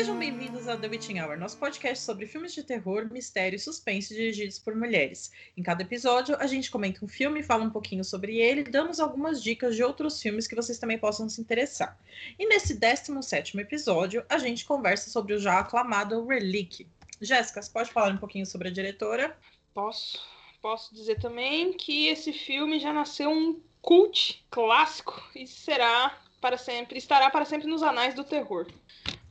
[0.00, 4.14] Sejam bem-vindos ao The Witching Hour, nosso podcast sobre filmes de terror, mistério e suspense
[4.14, 5.30] dirigidos por mulheres.
[5.54, 9.42] Em cada episódio, a gente comenta um filme, fala um pouquinho sobre ele, damos algumas
[9.42, 12.00] dicas de outros filmes que vocês também possam se interessar.
[12.38, 16.86] E nesse 17 episódio, a gente conversa sobre o já aclamado Relic.
[17.20, 19.36] Jéssica, você pode falar um pouquinho sobre a diretora?
[19.74, 20.18] Posso.
[20.62, 26.96] Posso dizer também que esse filme já nasceu um cult clássico e será para sempre,
[26.96, 28.66] estará para sempre nos anais do terror.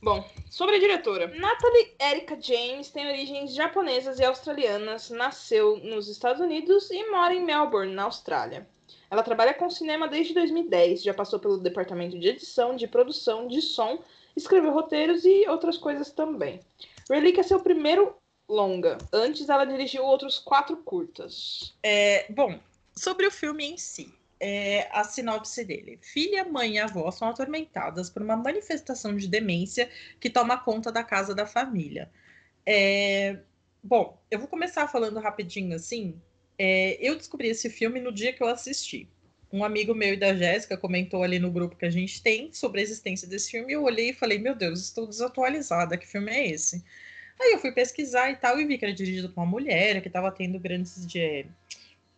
[0.02, 1.28] Bom, sobre a diretora.
[1.36, 7.44] Natalie Erika James tem origens japonesas e australianas, nasceu nos Estados Unidos e mora em
[7.44, 8.66] Melbourne, na Austrália.
[9.10, 13.60] Ela trabalha com cinema desde 2010, já passou pelo departamento de edição, de produção, de
[13.60, 14.02] som,
[14.34, 16.60] escreveu roteiros e outras coisas também.
[17.10, 18.16] Relic é seu primeiro
[18.48, 18.96] longa.
[19.12, 21.74] Antes ela dirigiu outros quatro curtas.
[21.82, 22.58] É, bom,
[22.96, 24.10] sobre o filme em si
[24.40, 25.98] é a sinopse dele.
[26.00, 31.04] Filha, mãe e avó são atormentadas por uma manifestação de demência que toma conta da
[31.04, 32.10] casa da família.
[32.64, 33.38] É...
[33.82, 36.20] Bom, eu vou começar falando rapidinho assim.
[36.58, 36.96] É...
[37.00, 39.06] Eu descobri esse filme no dia que eu assisti.
[39.52, 42.80] Um amigo meu e da Jéssica comentou ali no grupo que a gente tem sobre
[42.80, 43.72] a existência desse filme.
[43.72, 45.98] E eu olhei e falei: Meu Deus, estou desatualizada.
[45.98, 46.82] Que filme é esse?
[47.38, 50.08] Aí eu fui pesquisar e tal e vi que era dirigido por uma mulher que
[50.08, 51.46] estava tendo grandes de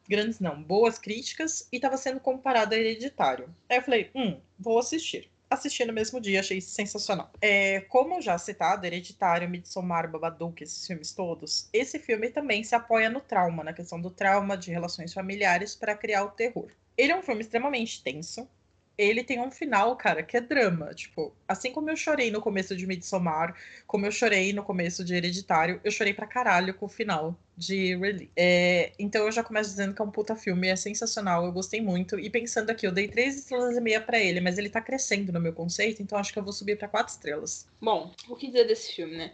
[0.09, 3.55] grandes não, boas críticas e estava sendo comparado a Hereditário.
[3.69, 5.31] Aí eu falei, hum, vou assistir.
[5.51, 7.31] Assisti no mesmo dia, achei sensacional.
[7.41, 13.11] É, como já citado, Hereditário, Midsommar, Babadook, esses filmes todos, esse filme também se apoia
[13.11, 16.71] no trauma, na questão do trauma de relações familiares para criar o terror.
[16.97, 18.49] Ele é um filme extremamente tenso,
[18.97, 20.95] ele tem um final, cara, que é drama.
[20.95, 23.55] Tipo, assim como eu chorei no começo de Midsommar,
[23.87, 27.97] como eu chorei no começo de Hereditário, eu chorei pra caralho com o final de
[27.97, 28.31] Release.
[28.37, 31.81] É, então eu já começo dizendo que é um puta filme, é sensacional, eu gostei
[31.81, 32.19] muito.
[32.19, 35.33] E pensando aqui, eu dei três estrelas e meia pra ele, mas ele tá crescendo
[35.33, 37.67] no meu conceito, então acho que eu vou subir pra quatro estrelas.
[37.81, 39.33] Bom, o que dizer desse filme, né?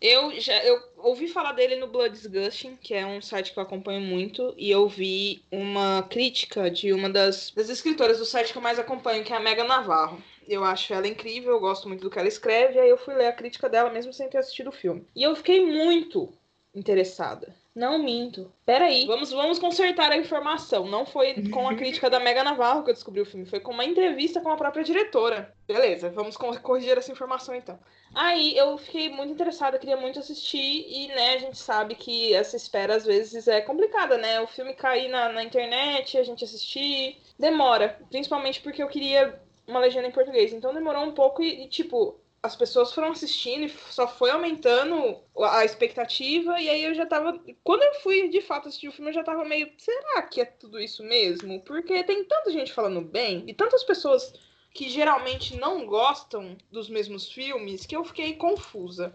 [0.00, 3.62] Eu já eu ouvi falar dele no Blood Disgusting, que é um site que eu
[3.62, 8.58] acompanho muito, e eu vi uma crítica de uma das, das escritoras do site que
[8.58, 10.22] eu mais acompanho, que é a Mega Navarro.
[10.46, 13.26] Eu acho ela incrível, eu gosto muito do que ela escreve, aí eu fui ler
[13.26, 15.04] a crítica dela mesmo sem ter assistido o filme.
[15.14, 16.32] E eu fiquei muito
[16.76, 17.54] interessada.
[17.74, 18.52] Não minto.
[18.64, 19.06] Peraí.
[19.06, 20.86] Vamos, vamos consertar a informação.
[20.86, 23.46] Não foi com a crítica da Mega Navarro que eu descobri o filme.
[23.46, 25.52] Foi com uma entrevista com a própria diretora.
[25.66, 27.78] Beleza, vamos corrigir essa informação então.
[28.14, 30.86] Aí eu fiquei muito interessada, queria muito assistir.
[30.88, 34.40] E, né, a gente sabe que essa espera às vezes é complicada, né?
[34.40, 37.18] O filme cair na, na internet, a gente assistir.
[37.38, 37.98] Demora.
[38.10, 40.52] Principalmente porque eu queria uma legenda em português.
[40.52, 45.18] Então demorou um pouco e, e tipo, as pessoas foram assistindo e só foi aumentando
[45.38, 47.40] a expectativa, e aí eu já tava.
[47.64, 49.70] Quando eu fui de fato assistir o filme, eu já tava meio.
[49.78, 51.60] Será que é tudo isso mesmo?
[51.62, 54.32] Porque tem tanta gente falando bem e tantas pessoas
[54.72, 59.12] que geralmente não gostam dos mesmos filmes que eu fiquei confusa.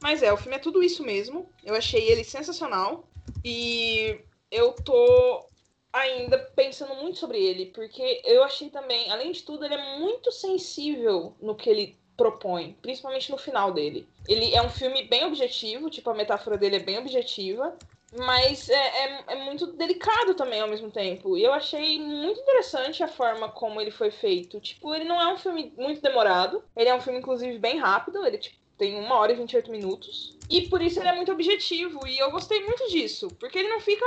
[0.00, 1.50] Mas é, o filme é tudo isso mesmo.
[1.64, 3.08] Eu achei ele sensacional.
[3.44, 5.46] E eu tô
[5.92, 10.30] ainda pensando muito sobre ele, porque eu achei também, além de tudo, ele é muito
[10.30, 14.06] sensível no que ele propõe, principalmente no final dele.
[14.26, 17.78] Ele é um filme bem objetivo, tipo, a metáfora dele é bem objetiva,
[18.12, 21.38] mas é, é, é, muito delicado também ao mesmo tempo.
[21.38, 24.58] E eu achei muito interessante a forma como ele foi feito.
[24.60, 28.26] Tipo, ele não é um filme muito demorado, ele é um filme, inclusive, bem rápido,
[28.26, 30.36] ele tipo, tem uma hora e 28 minutos.
[30.50, 33.80] E por isso ele é muito objetivo, e eu gostei muito disso, porque ele não
[33.80, 34.04] fica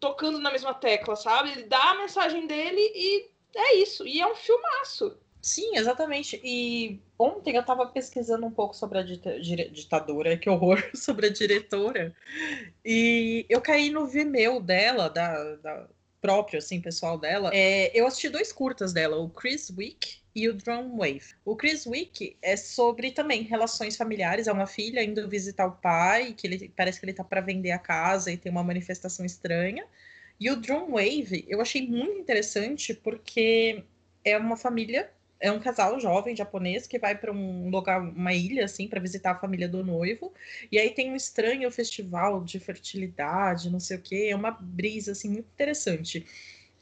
[0.00, 1.52] tocando na mesma tecla, sabe?
[1.52, 4.06] Ele dá a mensagem dele e é isso.
[4.06, 5.16] E é um filmaço.
[5.44, 6.40] Sim, exatamente.
[6.42, 12.16] E ontem eu estava pesquisando um pouco sobre a ditadura, que horror, sobre a diretora.
[12.82, 15.86] E eu caí no Vimeo dela, da, da
[16.18, 17.50] próprio, assim, pessoal dela.
[17.52, 21.34] É, eu assisti dois curtas dela, o Chris Wick e o Drum Wave.
[21.44, 24.46] O Chris Wick é sobre também relações familiares.
[24.46, 27.72] É uma filha indo visitar o pai, que ele parece que ele tá para vender
[27.72, 29.86] a casa e tem uma manifestação estranha.
[30.40, 33.84] E o Drum Wave eu achei muito interessante porque
[34.24, 38.64] é uma família é um casal jovem japonês que vai para um lugar, uma ilha,
[38.64, 40.32] assim, para visitar a família do noivo.
[40.70, 44.28] E aí tem um estranho festival de fertilidade, não sei o quê.
[44.30, 46.24] É uma brisa, assim, muito interessante.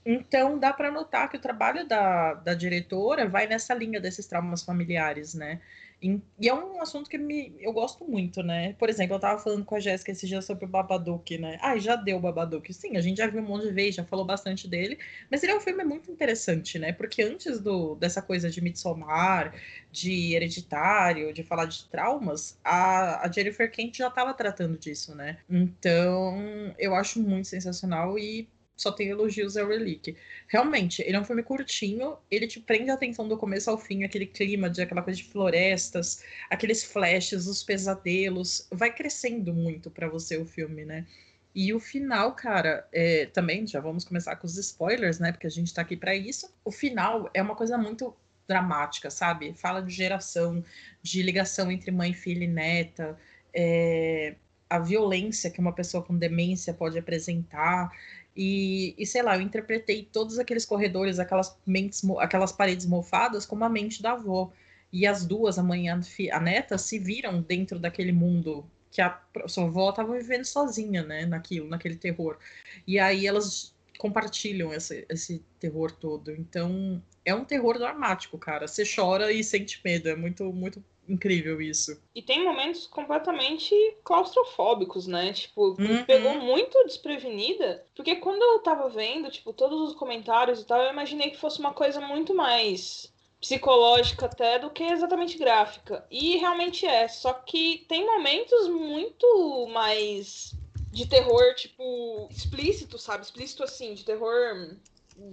[0.04, 4.62] Então, dá para notar que o trabalho da, da diretora vai nessa linha desses traumas
[4.62, 5.60] familiares, né?
[6.02, 8.72] E é um assunto que me, eu gosto muito, né?
[8.74, 11.58] Por exemplo, eu tava falando com a Jéssica esse dia sobre o Babadook, né?
[11.62, 12.74] Ah, já deu o Babadook.
[12.74, 14.98] Sim, a gente já viu um monte de vezes, já falou bastante dele.
[15.30, 16.92] Mas ele é um filme muito interessante, né?
[16.92, 19.54] Porque antes do, dessa coisa de Midsommar,
[19.92, 25.38] de hereditário, de falar de traumas, a, a Jennifer Kent já estava tratando disso, né?
[25.48, 30.16] Então, eu acho muito sensacional e só tem elogios ao Relic.
[30.48, 34.04] Realmente, ele é um filme curtinho, ele te prende a atenção do começo ao fim,
[34.04, 40.08] aquele clima de aquela coisa de florestas, aqueles flashes, os pesadelos, vai crescendo muito para
[40.08, 41.06] você o filme, né?
[41.54, 45.32] E o final, cara, é, também já vamos começar com os spoilers, né?
[45.32, 46.52] Porque a gente tá aqui para isso.
[46.64, 48.16] O final é uma coisa muito
[48.48, 49.54] dramática, sabe?
[49.54, 50.64] Fala de geração,
[51.02, 53.18] de ligação entre mãe, filha e neta,
[53.54, 54.34] é,
[54.68, 57.90] a violência que uma pessoa com demência pode apresentar.
[58.36, 63.64] E, e, sei lá, eu interpretei todos aqueles corredores, aquelas, mentes, aquelas paredes mofadas como
[63.64, 64.50] a mente da avó.
[64.92, 69.18] E as duas, a mãe e a neta, se viram dentro daquele mundo que a
[69.46, 72.38] sua avó estava vivendo sozinha, né, naquilo, naquele terror.
[72.86, 76.30] E aí elas compartilham esse, esse terror todo.
[76.30, 78.68] Então, é um terror dramático, cara.
[78.68, 80.08] Você chora e sente medo.
[80.08, 82.00] É muito, muito incrível isso.
[82.14, 85.32] E tem momentos completamente claustrofóbicos, né?
[85.32, 85.76] Tipo, uhum.
[85.78, 90.80] me pegou muito desprevenida, porque quando eu tava vendo, tipo, todos os comentários e tal,
[90.82, 96.06] eu imaginei que fosse uma coisa muito mais psicológica até do que exatamente gráfica.
[96.10, 100.54] E realmente é, só que tem momentos muito mais
[100.92, 103.24] de terror, tipo, explícito, sabe?
[103.24, 104.76] Explícito assim, de terror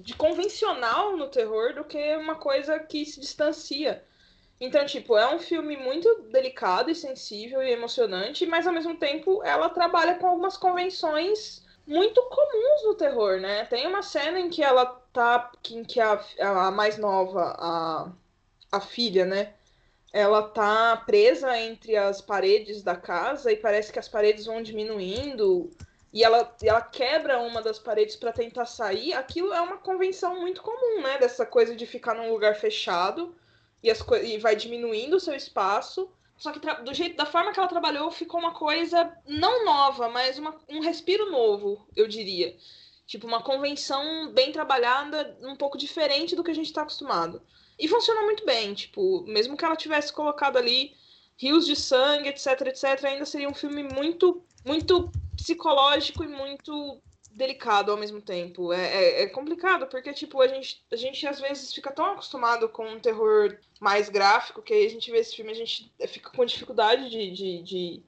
[0.01, 4.03] de convencional no terror do que uma coisa que se distancia.
[4.59, 9.41] Então, tipo, é um filme muito delicado e sensível e emocionante, mas ao mesmo tempo
[9.44, 13.65] ela trabalha com algumas convenções muito comuns no terror, né?
[13.65, 15.51] Tem uma cena em que ela tá.
[15.71, 18.11] em que a, a mais nova, a,
[18.71, 19.53] a filha, né?
[20.11, 25.69] Ela tá presa entre as paredes da casa e parece que as paredes vão diminuindo
[26.11, 29.13] e ela, ela quebra uma das paredes para tentar sair.
[29.13, 31.17] Aquilo é uma convenção muito comum, né?
[31.17, 33.35] Dessa coisa de ficar num lugar fechado
[33.83, 36.09] e, as e vai diminuindo o seu espaço.
[36.37, 40.37] Só que do jeito, da forma que ela trabalhou, ficou uma coisa não nova, mas
[40.37, 42.55] uma, um respiro novo, eu diria.
[43.05, 47.41] Tipo, uma convenção bem trabalhada, um pouco diferente do que a gente está acostumado.
[47.77, 50.95] E funciona muito bem, tipo, mesmo que ela tivesse colocado ali
[51.37, 57.01] rios de sangue, etc, etc, ainda seria um filme muito, muito psicológico e muito
[57.39, 58.71] delicado ao mesmo tempo.
[58.71, 62.68] É, é, é, complicado, porque, tipo, a gente, a gente às vezes fica tão acostumado
[62.69, 66.30] com um terror mais gráfico que aí a gente vê esse filme a gente fica
[66.30, 68.03] com dificuldade de, de, de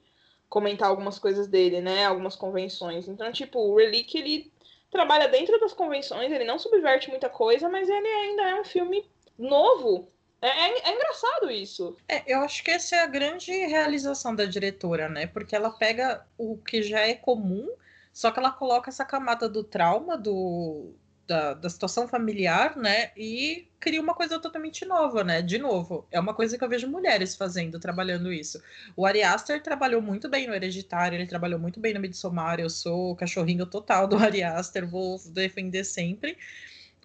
[0.49, 2.05] comentar algumas coisas dele, né?
[2.05, 3.07] Algumas convenções.
[3.07, 4.51] Então, tipo, o Relic, ele
[4.91, 9.09] trabalha dentro das convenções, ele não subverte muita coisa, mas ele ainda é um filme
[9.39, 10.11] novo.
[10.41, 11.95] É, é, é, engraçado isso.
[12.09, 15.25] É, eu acho que essa é a grande realização da diretora, né?
[15.25, 17.69] Porque ela pega o que já é comum
[18.13, 20.93] só que ela coloca essa camada do trauma, do,
[21.27, 23.11] da, da, situação familiar, né?
[23.15, 25.41] E cria uma coisa totalmente nova, né?
[25.41, 28.61] De novo, é uma coisa que eu vejo mulheres fazendo, trabalhando isso.
[28.95, 32.69] O Ari Aster trabalhou muito bem no Hereditário, ele trabalhou muito bem no Midsommar, eu
[32.69, 36.37] sou o cachorrinho total do Ari Aster, vou defender sempre.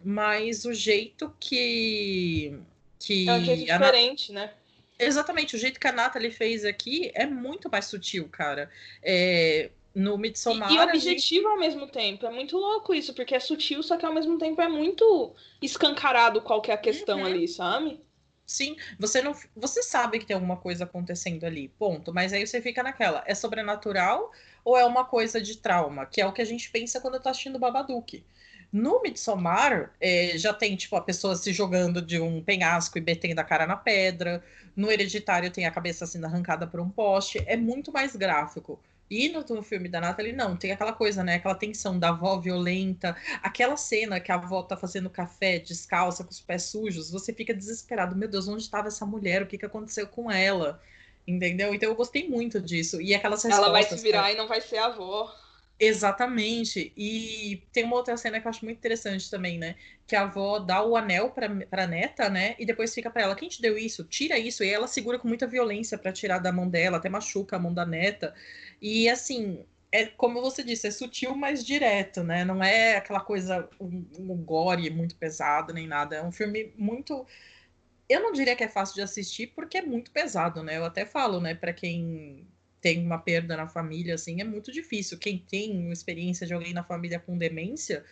[0.04, 2.58] Mas o jeito que...
[2.98, 4.52] que é um jeito diferente, né?
[4.98, 8.70] Exatamente, o jeito que a Nathalie fez aqui é muito mais sutil, cara.
[9.02, 10.70] É, no Midsommar.
[10.70, 11.46] E, e objetivo gente...
[11.46, 12.26] ao mesmo tempo.
[12.26, 16.42] É muito louco isso, porque é sutil, só que ao mesmo tempo é muito escancarado
[16.42, 17.24] qual que é a questão uhum.
[17.24, 17.98] ali, sabe?
[18.44, 22.12] Sim, você não, você sabe que tem alguma coisa acontecendo ali, ponto.
[22.12, 24.30] Mas aí você fica naquela, é sobrenatural
[24.62, 26.04] ou é uma coisa de trauma?
[26.04, 28.22] Que é o que a gente pensa quando tá assistindo Babadook.
[28.70, 33.40] No Midsommar, é, já tem, tipo, a pessoa se jogando de um penhasco e betendo
[33.40, 34.44] a cara na pedra.
[34.76, 37.42] No Hereditário tem a cabeça sendo arrancada por um poste.
[37.46, 38.78] É muito mais gráfico.
[39.08, 41.36] E no, no, filme da Natalie, não, tem aquela coisa, né?
[41.36, 46.30] Aquela tensão da avó violenta, aquela cena que a avó tá fazendo café descalça, com
[46.30, 48.16] os pés sujos, você fica desesperado.
[48.16, 49.42] Meu Deus, onde estava essa mulher?
[49.42, 50.82] O que, que aconteceu com ela?
[51.26, 51.72] Entendeu?
[51.72, 53.00] Então eu gostei muito disso.
[53.00, 53.64] E aquelas respostas.
[53.64, 54.32] Ela vai se virar cara...
[54.32, 55.32] e não vai ser a avó.
[55.78, 56.92] Exatamente.
[56.96, 59.76] E tem uma outra cena que eu acho muito interessante também, né?
[60.06, 62.54] Que a avó dá o anel pra, pra neta, né?
[62.58, 64.02] E depois fica para ela: quem te deu isso?
[64.04, 64.64] Tira isso.
[64.64, 67.74] E ela segura com muita violência para tirar da mão dela, até machuca a mão
[67.74, 68.34] da neta.
[68.80, 72.42] E assim, é como você disse, é sutil, mas direto, né?
[72.44, 76.16] Não é aquela coisa, um, um gore muito pesado nem nada.
[76.16, 77.26] É um filme muito.
[78.08, 80.76] Eu não diria que é fácil de assistir, porque é muito pesado, né?
[80.78, 82.46] Eu até falo, né, para quem
[82.86, 85.18] tem uma perda na família, assim, é muito difícil.
[85.18, 88.04] Quem tem experiência de alguém na família com demência,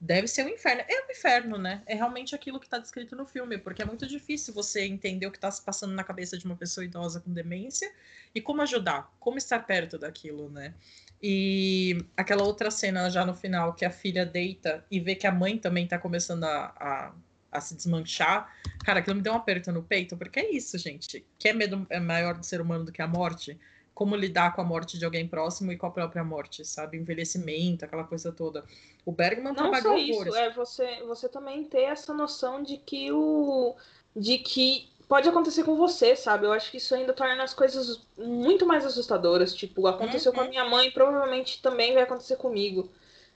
[0.00, 0.82] deve ser um inferno.
[0.88, 1.80] É um inferno, né?
[1.86, 5.30] É realmente aquilo que está descrito no filme, porque é muito difícil você entender o
[5.30, 7.88] que está se passando na cabeça de uma pessoa idosa com demência
[8.34, 10.74] e como ajudar, como estar perto daquilo, né?
[11.22, 15.32] E aquela outra cena já no final, que a filha deita e vê que a
[15.32, 17.12] mãe também está começando a, a,
[17.52, 18.52] a, se desmanchar.
[18.84, 21.24] Cara, aquilo me deu um aperto no peito, porque é isso, gente.
[21.38, 23.56] Que é medo é maior do ser humano do que a morte?
[23.96, 26.98] Como lidar com a morte de alguém próximo e com a própria morte, sabe?
[26.98, 28.64] Envelhecimento, aquela coisa toda.
[29.06, 33.12] O Bergman Não trabalhou só isso, é você, você também ter essa noção de que
[33.12, 33.76] o.
[34.14, 36.46] de que pode acontecer com você, sabe?
[36.46, 39.54] Eu acho que isso ainda torna as coisas muito mais assustadoras.
[39.54, 40.50] Tipo, aconteceu com a Uhum.
[40.50, 42.90] minha mãe, provavelmente também vai acontecer comigo.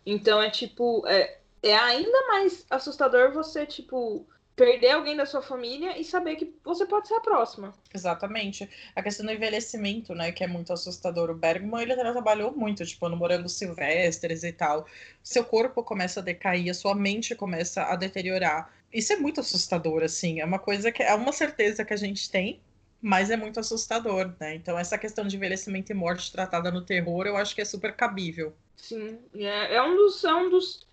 [0.07, 4.27] Então é tipo, é, é ainda mais assustador você, tipo,
[4.61, 7.73] perder alguém da sua família e saber que você pode ser a próxima.
[7.95, 8.69] Exatamente.
[8.95, 11.31] A questão do envelhecimento, né, que é muito assustador.
[11.31, 14.87] O Bergman, ele trabalhou muito, tipo, no Morangos Silvestres e tal.
[15.23, 18.71] Seu corpo começa a decair, a sua mente começa a deteriorar.
[18.93, 20.41] Isso é muito assustador, assim.
[20.41, 22.61] É uma coisa que é uma certeza que a gente tem,
[23.01, 24.57] mas é muito assustador, né?
[24.57, 27.97] Então, essa questão de envelhecimento e morte tratada no terror, eu acho que é super
[27.97, 28.53] cabível.
[28.77, 30.87] Sim, é, é um dos, é um dos.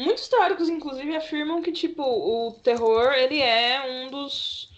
[0.00, 4.74] Muitos teóricos, inclusive, afirmam que, tipo, o terror, ele é um dos.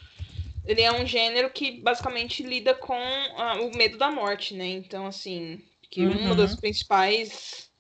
[0.64, 2.94] Ele é um gênero que basicamente lida com
[3.36, 4.66] ah, o medo da morte, né?
[4.66, 6.36] Então, assim, que uma Uhum.
[6.36, 7.70] das principais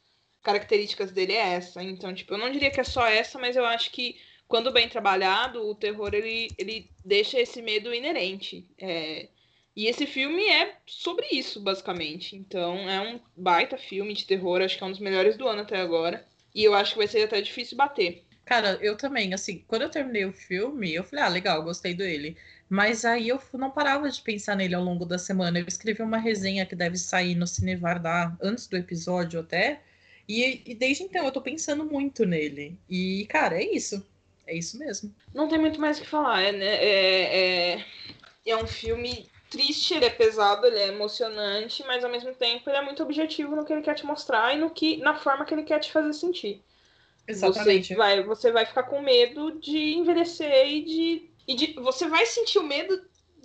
[0.42, 1.82] características dele é essa.
[1.82, 4.88] Então, tipo, eu não diria que é só essa, mas eu acho que quando bem
[4.88, 8.68] trabalhado, o terror ele, ele deixa esse medo inerente.
[8.78, 9.30] É,
[9.76, 12.36] E esse filme é sobre isso, basicamente.
[12.36, 15.62] Então, é um baita filme de terror, acho que é um dos melhores do ano
[15.62, 16.26] até agora.
[16.54, 18.24] E eu acho que vai ser até difícil bater.
[18.44, 22.36] Cara, eu também, assim, quando eu terminei o filme, eu falei, ah, legal, gostei dele.
[22.68, 25.58] Mas aí eu não parava de pensar nele ao longo da semana.
[25.58, 29.80] Eu escrevi uma resenha que deve sair no Cine Vardar antes do episódio até.
[30.28, 32.78] E, e desde então eu tô pensando muito nele.
[32.88, 34.04] E, cara, é isso.
[34.46, 35.14] É isso mesmo.
[35.34, 36.42] Não tem muito mais o que falar.
[36.42, 37.84] É, né, é, é,
[38.46, 42.78] é um filme triste, ele é pesado, ele é emocionante, mas ao mesmo tempo ele
[42.78, 45.52] é muito objetivo no que ele quer te mostrar e no que, na forma que
[45.52, 46.62] ele quer te fazer sentir.
[47.28, 47.88] Exatamente.
[47.88, 51.74] Você vai, você vai ficar com medo de envelhecer e de, e de.
[51.74, 53.00] Você vai sentir o medo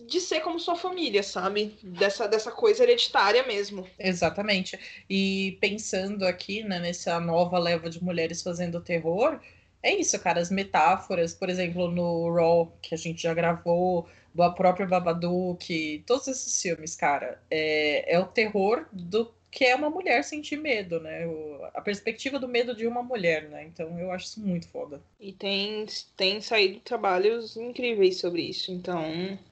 [0.08, 1.78] de ser como sua família, sabe?
[1.84, 3.86] Dessa, dessa coisa hereditária mesmo.
[4.00, 4.80] Exatamente.
[5.10, 9.40] E pensando aqui, né, nessa nova leva de mulheres fazendo terror,
[9.84, 10.40] é isso, cara.
[10.40, 16.28] As metáforas, por exemplo, no Raw, que a gente já gravou, do próprio Babadook, todos
[16.28, 21.26] esses filmes, cara, é, é o terror do que é uma mulher sentir medo, né?
[21.26, 23.64] O- a perspectiva do medo de uma mulher, né?
[23.66, 25.02] Então eu acho isso muito foda.
[25.20, 28.72] E tem, tem saído trabalhos incríveis sobre isso.
[28.72, 29.02] Então,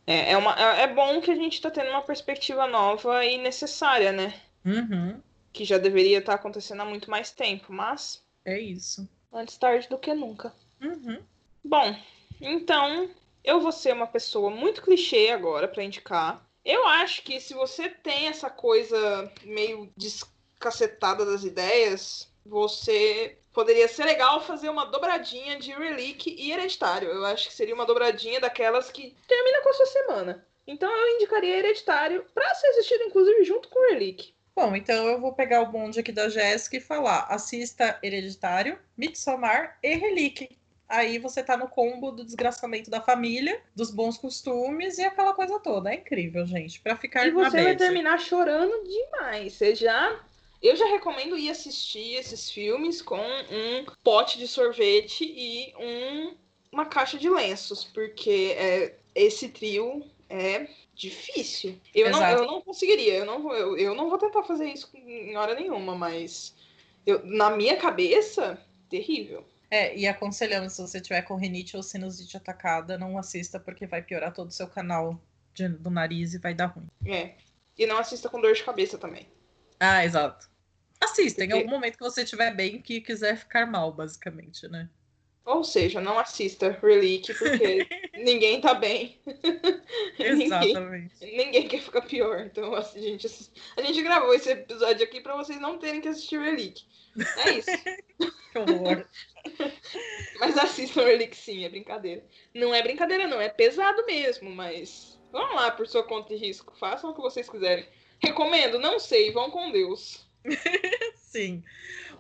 [0.06, 3.38] é, é, uma, é é bom que a gente tá tendo uma perspectiva nova e
[3.38, 4.34] necessária, né?
[4.66, 5.20] Uhum,
[5.54, 9.08] Que já deveria estar acontecendo há muito mais tempo, mas é isso.
[9.34, 10.54] antes tarde do que nunca.
[10.82, 11.20] Uhum.
[11.64, 11.96] Bom,
[12.42, 13.10] então
[13.46, 16.46] eu vou ser uma pessoa muito clichê agora pra indicar.
[16.66, 24.06] Eu acho que se você tem essa coisa meio descacetada das ideias, você poderia ser
[24.06, 27.10] legal fazer uma dobradinha de Relic e Hereditário.
[27.10, 30.46] Eu acho que seria uma dobradinha daquelas que termina com a sua semana.
[30.68, 34.34] Então eu indicaria Hereditário pra ser assistido, inclusive, junto com Relic.
[34.56, 39.78] Bom, então eu vou pegar o bonde aqui da Jéssica e falar: assista Hereditário, Midsommar
[39.84, 40.58] e Relique.
[40.88, 45.60] Aí você tá no combo do desgraçamento da família, dos bons costumes e aquela coisa
[45.60, 45.92] toda.
[45.92, 46.80] É incrível, gente.
[46.80, 49.54] Pra ficar E você vai terminar chorando demais.
[49.54, 50.24] Você já.
[50.62, 56.36] Eu já recomendo ir assistir esses filmes com um pote de sorvete e um...
[56.72, 61.80] uma caixa de lenços, porque é, esse trio é difícil.
[61.94, 64.90] Eu não, eu não conseguiria, eu não, vou, eu, eu não vou tentar fazer isso
[64.96, 66.56] em hora nenhuma, mas
[67.06, 69.46] eu, na minha cabeça, terrível.
[69.70, 74.02] É, e aconselhamos, se você tiver com rinite ou sinusite atacada, não assista porque vai
[74.02, 75.20] piorar todo o seu canal
[75.54, 76.88] de- do nariz e vai dar ruim.
[77.06, 77.36] É.
[77.78, 79.28] E não assista com dor de cabeça também.
[79.80, 80.50] Ah, exato.
[81.02, 84.90] Assista em Porque- algum momento que você estiver bem que quiser ficar mal, basicamente, né?
[85.46, 87.88] Ou seja, não assista Relic, porque
[88.18, 89.20] ninguém tá bem.
[90.18, 91.14] ninguém, Exatamente.
[91.22, 92.40] ninguém quer ficar pior.
[92.42, 93.28] Então, a gente,
[93.78, 96.84] a gente gravou esse episódio aqui pra vocês não terem que assistir Relic.
[97.46, 97.70] É isso.
[98.56, 99.06] Que horror.
[100.40, 102.24] mas assistam Relic sim, é brincadeira.
[102.54, 103.42] Não é brincadeira, não.
[103.42, 106.74] É pesado mesmo, mas vamos lá por sua conta e risco.
[106.80, 107.86] Façam o que vocês quiserem.
[108.24, 110.25] Recomendo, não sei, vão com Deus.
[111.18, 111.64] Sim.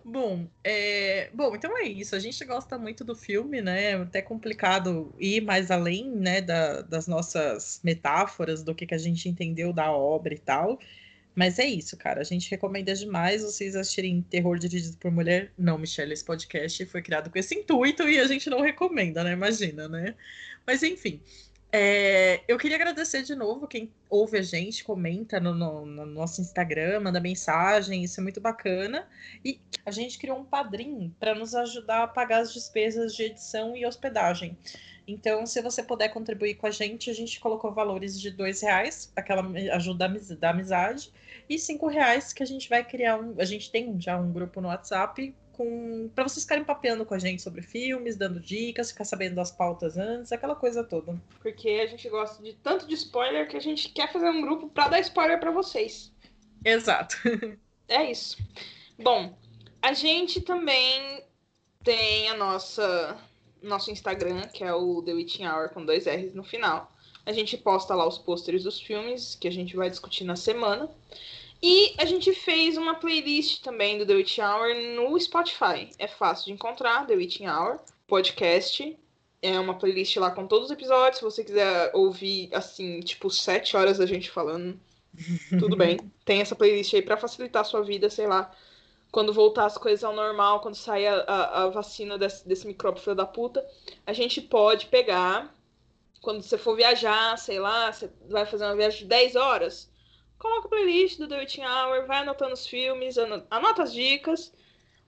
[0.03, 1.29] Bom, é...
[1.34, 2.15] Bom, então é isso.
[2.15, 3.91] A gente gosta muito do filme, né?
[3.91, 8.98] É até complicado ir mais além, né, da- das nossas metáforas, do que, que a
[9.00, 10.79] gente entendeu da obra e tal.
[11.34, 12.22] Mas é isso, cara.
[12.22, 15.51] A gente recomenda demais vocês assistirem Terror Dirigido por Mulher.
[15.58, 19.34] Não, Michelle, esse podcast foi criado com esse intuito e a gente não recomenda, né?
[19.34, 20.15] Imagina, né?
[20.65, 21.22] Mas enfim.
[21.77, 26.39] É, eu queria agradecer de novo quem ouve a gente, comenta no, no- no nosso
[26.39, 29.05] Instagram, manda mensagem, isso é muito bacana.
[29.44, 33.75] E a gente criou um padrinho para nos ajudar a pagar as despesas de edição
[33.75, 34.58] e hospedagem.
[35.05, 39.12] Então, se você puder contribuir com a gente, a gente colocou valores de dois reais,
[39.13, 40.08] aquela ajuda
[40.39, 41.12] da amizade,
[41.50, 43.36] e cinco reais que a gente vai criar um.
[43.38, 47.20] A gente tem já um grupo no WhatsApp com para vocês ficarem papeando com a
[47.20, 51.20] gente sobre filmes, dando dicas, ficar sabendo das pautas antes, aquela coisa toda.
[51.42, 54.70] Porque a gente gosta de tanto de spoiler que a gente quer fazer um grupo
[54.70, 56.12] para dar spoiler para vocês.
[56.64, 57.18] Exato.
[57.88, 58.38] É isso.
[58.98, 59.38] Bom,
[59.80, 61.24] a gente também
[61.84, 63.16] tem a nossa
[63.62, 66.92] nosso Instagram, que é o The Witching Hour com dois R's no final.
[67.26, 70.90] A gente posta lá os pôsteres dos filmes que a gente vai discutir na semana.
[71.67, 75.89] E a gente fez uma playlist também do The Witching Hour no Spotify.
[75.98, 78.95] É fácil de encontrar, The Witching Hour, podcast.
[79.41, 81.17] É uma playlist lá com todos os episódios.
[81.17, 84.79] Se você quiser ouvir, assim, tipo, sete horas da gente falando,
[85.57, 85.98] tudo bem.
[86.24, 88.55] Tem essa playlist aí para facilitar a sua vida, sei lá
[89.12, 93.01] quando voltar as coisas ao normal, quando sair a, a, a vacina desse, desse micróbio
[93.01, 93.65] filho da puta,
[94.05, 95.55] a gente pode pegar,
[96.22, 99.89] quando você for viajar, sei lá, você vai fazer uma viagem de 10 horas,
[100.46, 104.54] coloca a playlist do The Witching Hour, vai anotando os filmes, anota as dicas.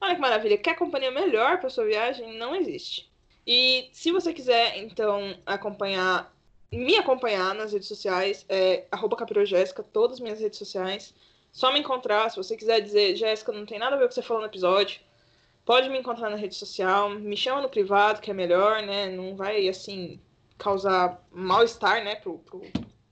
[0.02, 2.38] Olha que maravilha, quer companhia melhor para sua viagem?
[2.38, 3.08] Não existe.
[3.46, 6.36] E se você quiser, então, acompanhar,
[6.72, 9.16] me acompanhar nas redes sociais, é arroba
[9.94, 11.14] todas as minhas redes sociais
[11.52, 12.30] só me encontrar.
[12.30, 14.42] Se você quiser dizer, Jéssica, não tem nada a ver com o que você falou
[14.42, 15.00] no episódio,
[15.66, 19.10] pode me encontrar na rede social, me chama no privado, que é melhor, né?
[19.10, 20.20] Não vai, assim,
[20.58, 22.62] causar mal-estar, né, pro, pro,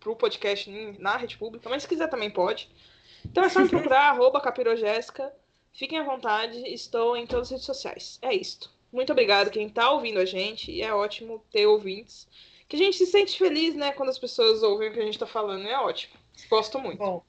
[0.06, 0.70] pro podcast
[1.00, 2.70] na rede pública, mas se quiser também pode.
[3.26, 5.34] Então é só me procurar, arroba capirogéssica.
[5.74, 8.20] Fiquem à vontade, estou em todas as redes sociais.
[8.22, 8.72] É isto.
[8.94, 12.28] Muito obrigado quem está ouvindo a gente, e é ótimo ter ouvintes.
[12.70, 15.16] Que a gente se sente feliz, né, quando as pessoas ouvem o que a gente
[15.16, 16.14] está falando, é ótimo.
[16.50, 17.00] Gosto muito.
[17.00, 17.24] Bom,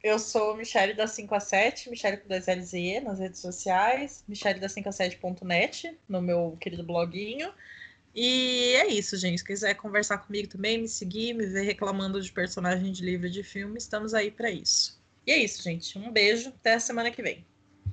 [0.00, 3.40] eu sou Michelle da 5 a 7, Michelle com 2 L's e E nas redes
[3.40, 7.52] sociais, Michelle da 5 a 7.net, no meu querido bloguinho.
[8.14, 9.38] E é isso, gente.
[9.38, 13.42] Se quiser conversar comigo também, me seguir, me ver reclamando de personagem de livro de
[13.42, 15.00] filme, estamos aí para isso.
[15.26, 15.98] E é isso, gente.
[15.98, 17.44] Um beijo, até a semana que vem.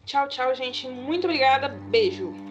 [0.05, 0.87] Tchau, tchau, gente.
[0.87, 1.69] Muito obrigada.
[1.69, 2.48] Beijo.